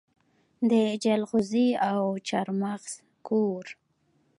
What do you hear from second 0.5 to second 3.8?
د جلغوزي او چارمغز کور.